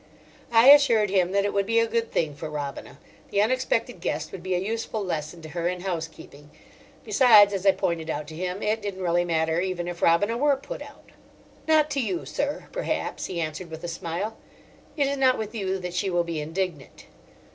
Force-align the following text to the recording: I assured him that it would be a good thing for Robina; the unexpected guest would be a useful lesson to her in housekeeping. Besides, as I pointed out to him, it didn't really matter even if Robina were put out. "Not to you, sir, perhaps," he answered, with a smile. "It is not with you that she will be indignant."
I 0.51 0.69
assured 0.71 1.11
him 1.11 1.31
that 1.33 1.45
it 1.45 1.53
would 1.53 1.67
be 1.67 1.77
a 1.77 1.85
good 1.85 2.11
thing 2.11 2.33
for 2.33 2.49
Robina; 2.49 2.97
the 3.29 3.39
unexpected 3.39 4.01
guest 4.01 4.31
would 4.31 4.41
be 4.41 4.55
a 4.55 4.57
useful 4.57 5.03
lesson 5.05 5.43
to 5.43 5.49
her 5.49 5.67
in 5.67 5.81
housekeeping. 5.81 6.49
Besides, 7.05 7.53
as 7.53 7.67
I 7.67 7.73
pointed 7.73 8.09
out 8.09 8.27
to 8.29 8.35
him, 8.35 8.63
it 8.63 8.81
didn't 8.81 9.03
really 9.03 9.25
matter 9.25 9.61
even 9.61 9.87
if 9.87 10.01
Robina 10.01 10.37
were 10.37 10.55
put 10.57 10.81
out. 10.81 11.11
"Not 11.67 11.91
to 11.91 11.99
you, 11.99 12.25
sir, 12.25 12.65
perhaps," 12.71 13.27
he 13.27 13.39
answered, 13.39 13.69
with 13.69 13.83
a 13.83 13.87
smile. 13.87 14.37
"It 14.97 15.05
is 15.05 15.17
not 15.17 15.37
with 15.37 15.53
you 15.53 15.77
that 15.77 15.93
she 15.93 16.09
will 16.09 16.23
be 16.23 16.41
indignant." 16.41 17.05